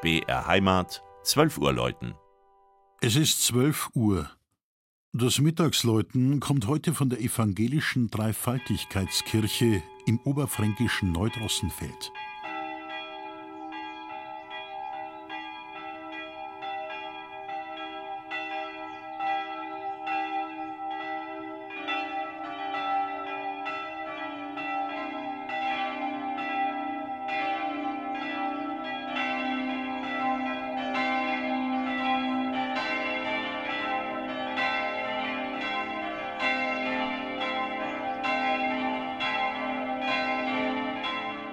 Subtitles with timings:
[0.00, 2.14] BR Heimat, 12 Uhr läuten.
[3.00, 4.30] Es ist 12 Uhr.
[5.12, 12.12] Das Mittagsläuten kommt heute von der evangelischen Dreifaltigkeitskirche im oberfränkischen Neudrossenfeld.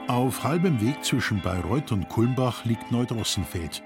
[0.07, 3.81] Auf halbem Weg zwischen Bayreuth und Kulmbach liegt Neudrossenfeld.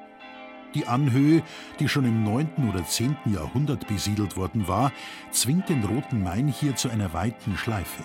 [0.73, 1.41] Die Anhöhe,
[1.79, 2.69] die schon im 9.
[2.69, 3.15] oder 10.
[3.33, 4.91] Jahrhundert besiedelt worden war,
[5.31, 8.03] zwingt den Roten Main hier zu einer weiten Schleife.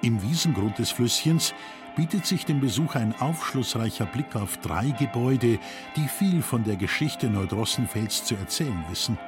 [0.00, 1.54] Im Wiesengrund des Flüsschens
[1.96, 5.58] bietet sich dem Besucher ein aufschlussreicher Blick auf drei Gebäude,
[5.96, 9.18] die viel von der Geschichte Neudrossenfelds zu erzählen wissen.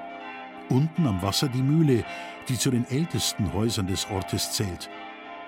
[0.69, 2.05] Unten am Wasser die Mühle,
[2.49, 4.89] die zu den ältesten Häusern des Ortes zählt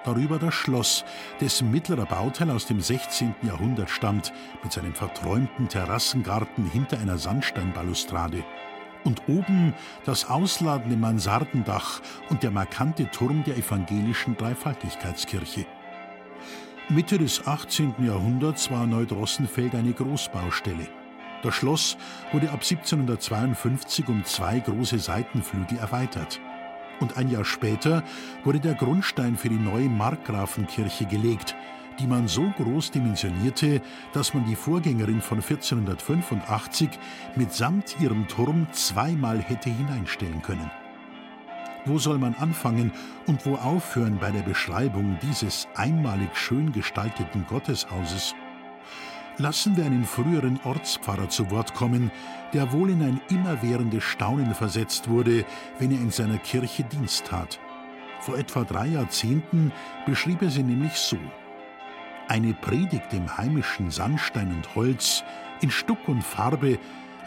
[0.05, 1.05] darüber das Schloss,
[1.41, 3.35] dessen mittlerer Bauteil aus dem 16.
[3.43, 8.45] Jahrhundert stammt, mit seinem verträumten Terrassengarten hinter einer Sandsteinbalustrade.
[9.05, 15.67] Und oben das ausladende Mansardendach und der markante Turm der evangelischen Dreifaltigkeitskirche.
[16.89, 17.95] Mitte des 18.
[18.05, 20.87] Jahrhunderts war Neudrossenfeld eine Großbaustelle.
[21.43, 21.97] Das Schloss
[22.31, 26.41] wurde ab 1752 um zwei große Seitenflügel erweitert
[27.01, 28.03] und ein Jahr später
[28.45, 31.55] wurde der Grundstein für die neue Markgrafenkirche gelegt,
[31.99, 33.81] die man so groß dimensionierte,
[34.13, 36.91] dass man die Vorgängerin von 1485
[37.37, 40.71] mitsamt ihrem Turm zweimal hätte hineinstellen können.
[41.85, 42.93] Wo soll man anfangen
[43.27, 48.35] und wo aufhören bei der Beschreibung dieses einmalig schön gestalteten Gotteshauses?
[49.39, 52.11] Lassen wir einen früheren Ortspfarrer zu Wort kommen,
[52.53, 55.45] der wohl in ein immerwährendes Staunen versetzt wurde,
[55.79, 57.59] wenn er in seiner Kirche Dienst tat.
[58.21, 59.73] Vor etwa drei Jahrzehnten
[60.07, 61.17] beschrieb er sie nämlich so.
[62.29, 65.25] Eine Predigt im heimischen Sandstein und Holz,
[65.61, 66.79] in Stuck und Farbe,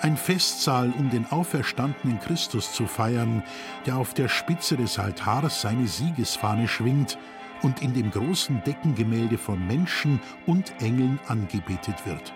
[0.01, 3.43] ein Festsaal, um den auferstandenen Christus zu feiern,
[3.85, 7.17] der auf der Spitze des Altars seine Siegesfahne schwingt
[7.65, 12.31] und in dem großen Deckengemälde von Menschen und Engeln angebetet wird.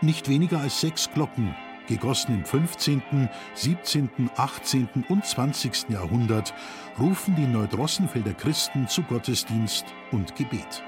[0.00, 1.54] Nicht weniger als sechs Glocken,
[1.86, 4.88] gegossen im 15., 17., 18.
[5.08, 5.90] und 20.
[5.90, 6.52] Jahrhundert,
[6.98, 10.82] rufen die Neudrossenfelder Christen zu Gottesdienst und Gebet.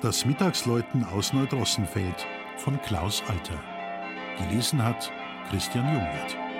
[0.00, 2.24] Das Mittagsläuten aus Neudrossenfeld
[2.56, 3.60] von Klaus Alter.
[4.38, 5.10] Gelesen hat
[5.50, 6.51] Christian Jungwirth.